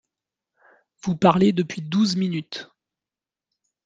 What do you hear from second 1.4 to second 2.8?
depuis douze minutes